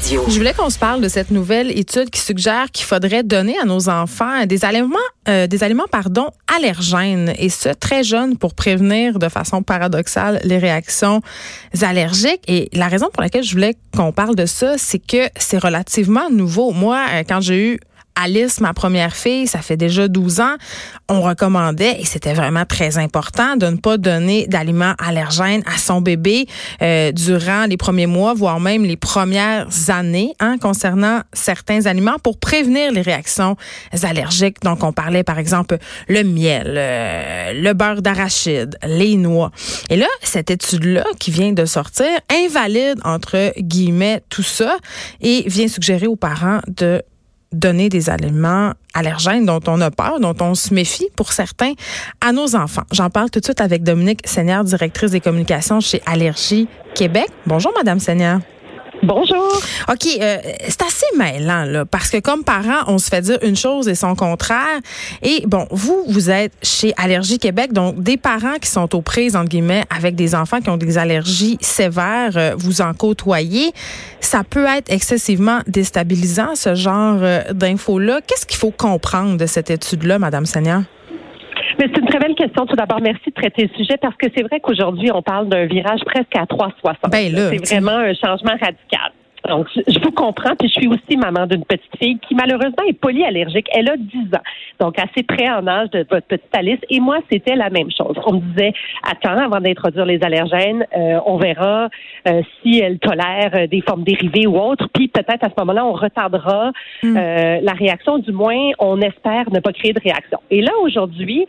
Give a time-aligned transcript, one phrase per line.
[0.00, 3.66] Je voulais qu'on se parle de cette nouvelle étude qui suggère qu'il faudrait donner à
[3.66, 4.96] nos enfants des aliments,
[5.28, 10.56] euh, des aliments pardon, allergènes et ce très jeunes pour prévenir de façon paradoxale les
[10.56, 11.20] réactions
[11.82, 12.42] allergiques.
[12.48, 16.30] Et la raison pour laquelle je voulais qu'on parle de ça, c'est que c'est relativement
[16.30, 16.72] nouveau.
[16.72, 17.80] Moi, euh, quand j'ai eu
[18.14, 20.56] Alice, ma première fille, ça fait déjà 12 ans,
[21.08, 26.00] on recommandait, et c'était vraiment très important, de ne pas donner d'aliments allergènes à son
[26.00, 26.46] bébé
[26.82, 32.38] euh, durant les premiers mois, voire même les premières années, hein, concernant certains aliments pour
[32.38, 33.56] prévenir les réactions
[34.02, 34.60] allergiques.
[34.62, 39.50] Donc, on parlait par exemple le miel, euh, le beurre d'arachide, les noix.
[39.90, 44.76] Et là, cette étude-là qui vient de sortir invalide, entre guillemets, tout ça
[45.20, 47.02] et vient suggérer aux parents de
[47.52, 51.72] donner des aliments allergènes dont on a peur, dont on se méfie pour certains
[52.20, 52.84] à nos enfants.
[52.92, 57.28] J'en parle tout de suite avec Dominique Seigneur, directrice des communications chez Allergie Québec.
[57.46, 58.40] Bonjour, Madame Seigneur.
[59.02, 59.60] Bonjour.
[59.88, 60.38] OK, euh,
[60.68, 63.96] c'est assez mêlant, là, parce que comme parents, on se fait dire une chose et
[63.96, 64.78] son contraire.
[65.22, 69.34] Et bon, vous, vous êtes chez Allergie Québec, donc des parents qui sont aux prises,
[69.34, 73.72] entre guillemets, avec des enfants qui ont des allergies sévères, euh, vous en côtoyez.
[74.20, 78.20] Ça peut être excessivement déstabilisant, ce genre euh, d'infos-là.
[78.24, 80.82] Qu'est-ce qu'il faut comprendre de cette étude-là, Madame Seigneur?
[81.82, 82.64] C'est une très belle question.
[82.64, 85.66] Tout d'abord, merci de traiter le sujet parce que c'est vrai qu'aujourd'hui, on parle d'un
[85.66, 87.10] virage presque à 360.
[87.10, 89.10] Ben c'est vraiment un changement radical.
[89.48, 92.92] Donc, je vous comprends, puis je suis aussi maman d'une petite fille qui malheureusement est
[92.92, 93.66] polyallergique.
[93.74, 94.42] Elle a 10 ans,
[94.80, 96.78] donc assez près en âge de votre petite Alice.
[96.90, 98.16] Et moi, c'était la même chose.
[98.24, 101.88] On me disait, attends, avant d'introduire les allergènes, euh, on verra
[102.28, 104.88] euh, si elle tolère euh, des formes dérivées ou autres.
[104.94, 106.70] Puis peut-être à ce moment-là, on retardera
[107.02, 107.14] mm.
[107.62, 108.18] la réaction.
[108.18, 110.38] Du moins, on espère ne pas créer de réaction.
[110.50, 111.46] Et là, aujourd'hui,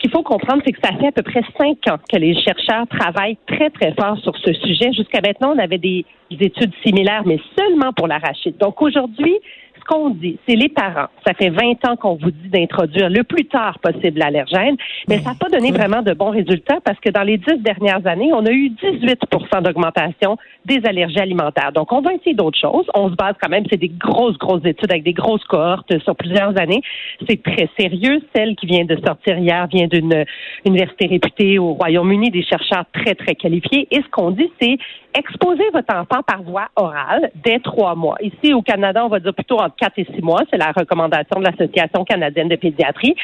[0.00, 2.86] qu'il faut comprendre, c'est que ça fait à peu près cinq ans que les chercheurs
[2.88, 4.92] travaillent très, très fort sur ce sujet.
[4.92, 8.56] Jusqu'à maintenant, on avait des études similaires, mais seulement pour l'arachide.
[8.58, 9.36] Donc aujourd'hui,
[9.80, 11.08] ce qu'on dit, c'est les parents.
[11.26, 14.76] Ça fait 20 ans qu'on vous dit d'introduire le plus tard possible l'allergène,
[15.08, 18.06] mais ça n'a pas donné vraiment de bons résultats parce que dans les dix dernières
[18.06, 21.72] années, on a eu 18% d'augmentation des allergies alimentaires.
[21.72, 22.86] Donc, on va essayer d'autres choses.
[22.94, 26.14] On se base quand même, c'est des grosses, grosses études avec des grosses cohortes sur
[26.14, 26.82] plusieurs années.
[27.28, 28.20] C'est très sérieux.
[28.34, 30.24] Celle qui vient de sortir hier vient d'une
[30.64, 33.88] université réputée au Royaume-Uni, des chercheurs très, très qualifiés.
[33.90, 34.78] Et ce qu'on dit, c'est
[35.14, 38.16] exposer votre enfant par voie orale dès trois mois.
[38.20, 40.40] Ici, au Canada, on va dire plutôt entre quatre et six mois.
[40.50, 43.14] C'est la recommandation de l'Association canadienne de pédiatrie.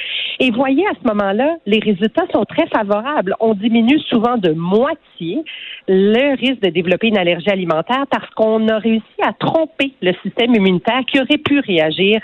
[0.40, 3.34] Et voyez, à ce moment-là, les résultats sont très favorables.
[3.40, 5.44] On diminue souvent de moitié
[5.88, 10.54] le risque de développer une allergie alimentaire parce qu'on a réussi à tromper le système
[10.54, 12.20] immunitaire qui aurait pu réagir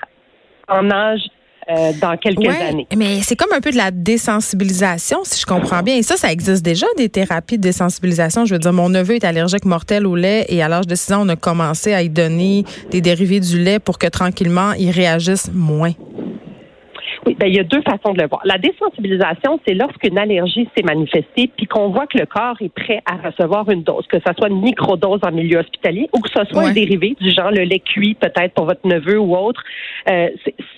[0.69, 1.23] en âge
[1.71, 2.87] euh, dans quelques années.
[2.97, 5.97] Mais c'est comme un peu de la désensibilisation, si je comprends bien.
[5.97, 8.45] Et ça, ça existe déjà, des thérapies de désensibilisation.
[8.45, 11.13] Je veux dire, mon neveu est allergique mortel au lait et à l'âge de 6
[11.13, 14.91] ans, on a commencé à y donner des dérivés du lait pour que tranquillement, il
[14.91, 15.93] réagisse moins.
[17.25, 18.41] Oui, ben, il y a deux façons de le voir.
[18.45, 23.01] La désensibilisation, c'est lorsqu'une allergie s'est manifestée puis qu'on voit que le corps est prêt
[23.07, 26.45] à recevoir une dose, que ce soit une microdose en milieu hospitalier ou que ce
[26.51, 29.63] soit un dérivé du genre le lait cuit peut-être pour votre neveu ou autre.
[30.11, 30.31] Euh,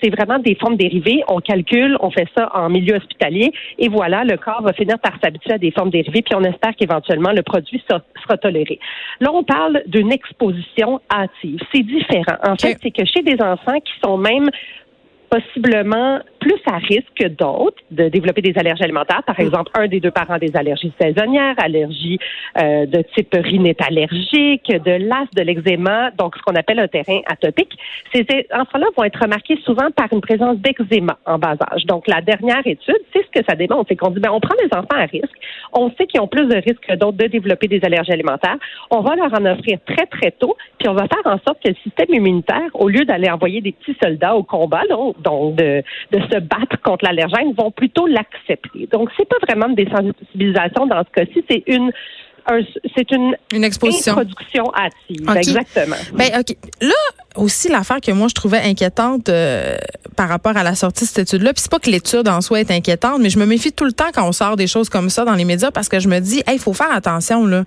[0.03, 1.23] c'est vraiment des formes dérivées.
[1.27, 5.13] On calcule, on fait ça en milieu hospitalier et voilà, le corps va finir par
[5.23, 8.01] s'habituer à des formes dérivées puis on espère qu'éventuellement le produit sera,
[8.37, 8.79] toléré.
[9.19, 11.59] Là, on parle d'une exposition hâtive.
[11.73, 12.37] C'est différent.
[12.43, 14.49] En fait, c'est que chez des enfants qui sont même
[15.29, 19.23] possiblement plus à risque que d'autres de développer des allergies alimentaires.
[19.25, 22.19] Par exemple, un des deux parents des allergies saisonnières, allergies
[22.61, 27.21] euh, de type rhinite allergique, de l'as, de l'eczéma, donc ce qu'on appelle un terrain
[27.25, 27.73] atopique.
[28.13, 31.85] Ces enfants-là vont être remarqués souvent par une présence d'eczéma en bas âge.
[31.85, 34.55] Donc, la dernière étude, c'est ce que ça démontre, c'est qu'on dit, ben, on prend
[34.61, 35.35] les enfants à risque,
[35.73, 38.57] on sait qu'ils ont plus de risques que d'autres de développer des allergies alimentaires,
[38.91, 41.69] on va leur en offrir très, très tôt, puis on va faire en sorte que
[41.69, 44.83] le système immunitaire, au lieu d'aller envoyer des petits soldats au combat,
[45.23, 48.87] donc, de, de se battre contre l'allergène vont plutôt l'accepter.
[48.91, 51.91] Donc, c'est pas vraiment une désensibilisation dans ce cas-ci, c'est une
[52.95, 54.13] c'est une, une exposition.
[54.13, 55.29] introduction hâtive.
[55.37, 55.95] Exactement.
[56.13, 56.55] Ben, OK.
[56.81, 56.93] Là,
[57.35, 59.77] aussi, l'affaire que moi, je trouvais inquiétante euh,
[60.15, 62.61] par rapport à la sortie de cette étude-là, puis c'est pas que l'étude en soi
[62.61, 65.09] est inquiétante, mais je me méfie tout le temps quand on sort des choses comme
[65.09, 67.63] ça dans les médias parce que je me dis, il faut faire attention, là.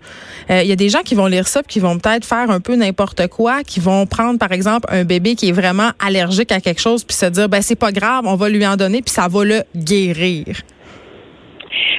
[0.48, 2.50] Il euh, y a des gens qui vont lire ça puis qui vont peut-être faire
[2.50, 6.52] un peu n'importe quoi, qui vont prendre, par exemple, un bébé qui est vraiment allergique
[6.52, 9.02] à quelque chose puis se dire, ben, c'est pas grave, on va lui en donner
[9.02, 10.62] puis ça va le guérir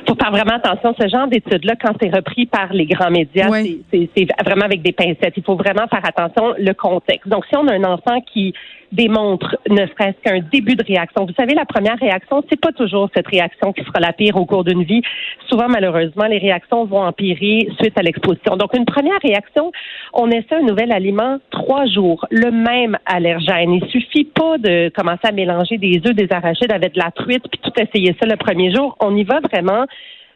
[0.10, 0.96] faut faire vraiment attention.
[1.00, 3.50] Ce genre d'études-là, quand c'est repris par les grands médias,
[3.92, 5.34] c'est vraiment avec des pincettes.
[5.38, 7.28] Il faut vraiment faire attention le contexte.
[7.28, 8.54] Donc, si on a un enfant qui
[8.92, 11.26] démontre ne serait-ce qu'un début de réaction.
[11.26, 14.46] Vous savez, la première réaction, c'est pas toujours cette réaction qui sera la pire au
[14.46, 15.02] cours d'une vie.
[15.48, 18.58] Souvent, malheureusement, les réactions vont empirer suite à l'exposition.
[18.58, 19.72] Donc, une première réaction,
[20.14, 23.74] on essaie un nouvel aliment trois jours, le même allergène.
[23.74, 27.44] Il suffit pas de commencer à mélanger des œufs, des arachides avec de la truite,
[27.50, 28.96] puis tout essayer ça le premier jour.
[29.00, 29.86] On y va vraiment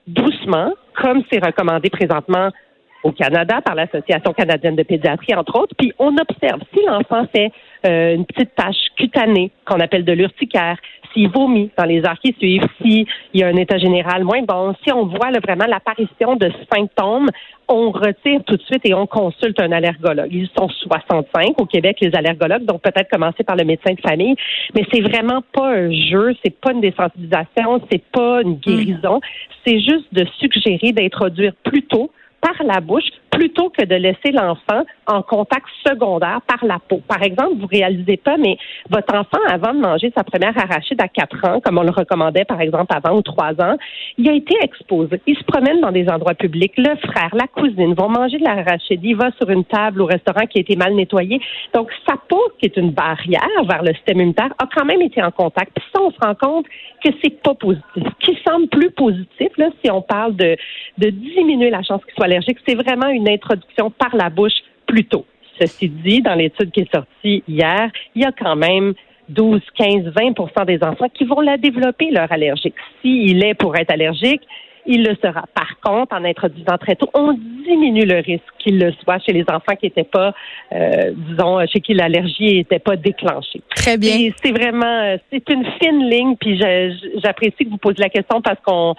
[0.07, 2.49] doucement, comme c'est recommandé présentement
[3.03, 5.75] au Canada par l'Association canadienne de pédiatrie, entre autres.
[5.77, 7.51] Puis on observe si l'enfant fait
[7.85, 10.77] euh, une petite tache cutanée qu'on appelle de l'urticaire,
[11.13, 14.73] s'il vomit dans les heures qui suivent, s'il y a un état général moins bon,
[14.83, 17.29] si on voit vraiment l'apparition de symptômes,
[17.67, 20.29] on retire tout de suite et on consulte un allergologue.
[20.31, 24.35] Ils sont 65 au Québec, les allergologues, donc peut-être commencer par le médecin de famille,
[24.75, 29.21] mais c'est vraiment pas un jeu, c'est pas une désensibilisation, c'est pas une guérison,
[29.65, 32.11] c'est juste de suggérer d'introduire plus tôt
[32.43, 37.01] par la bouche plutôt que de laisser l'enfant en contact secondaire par la peau.
[37.07, 38.57] Par exemple, vous réalisez pas, mais
[38.89, 42.45] votre enfant, avant de manger sa première arachide à 4 ans, comme on le recommandait
[42.45, 43.77] par exemple avant ou 3 ans,
[44.17, 45.19] il a été exposé.
[45.25, 46.73] Il se promène dans des endroits publics.
[46.77, 48.99] Le frère, la cousine vont manger de l'arachide.
[49.03, 51.41] Il va sur une table au restaurant qui a été mal nettoyée.
[51.73, 55.23] Donc, sa peau, qui est une barrière vers le système immunitaire, a quand même été
[55.23, 55.71] en contact.
[55.75, 56.65] Puis ça, on se rend compte
[57.03, 57.83] que c'est pas positif.
[57.95, 60.55] Ce qui semble plus positif, là, si on parle de,
[60.99, 65.05] de diminuer la chance qu'il soit allergique, c'est vraiment une introduction par la bouche plus
[65.05, 65.25] tôt.
[65.59, 68.93] Ceci dit, dans l'étude qui est sortie hier, il y a quand même
[69.29, 72.75] 12, 15, 20% des enfants qui vont la développer, leur allergique.
[73.01, 74.41] S'il est pour être allergique,
[74.85, 75.45] il le sera.
[75.53, 77.33] Par contre, en introduisant très tôt, on
[77.65, 80.33] diminue le risque qu'il le soit chez les enfants qui n'étaient pas,
[80.73, 83.61] euh, disons, chez qui l'allergie n'était pas déclenchée.
[83.75, 84.31] Très bien.
[84.43, 86.59] C'est vraiment, c'est une fine ligne, puis
[87.23, 88.95] j'apprécie que vous posiez la question parce qu'on,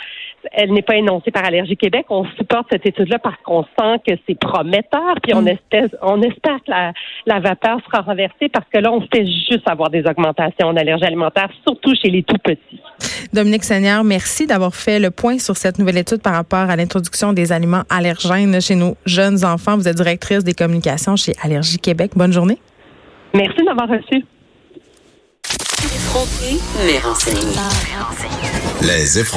[0.53, 2.07] elle n'est pas énoncée par Allergie Québec.
[2.09, 5.49] On supporte cette étude-là parce qu'on sent que c'est prometteur, puis on mm.
[5.49, 6.93] espère, on espère que la,
[7.27, 11.49] la vapeur sera renversée parce que là, on fait juste avoir des augmentations d'allergie alimentaire,
[11.67, 12.81] surtout chez les tout petits.
[13.35, 17.33] Dominique Seigneur, merci d'avoir fait le point sur cette nouvelle étude par rapport à l'introduction
[17.33, 19.77] des aliments allergènes chez nos jeunes enfants.
[19.77, 22.13] Vous êtes directrice des communications chez Allergie Québec.
[22.15, 22.61] Bonne journée.
[23.35, 24.25] Merci de m'avoir reçu.
[28.83, 29.19] Les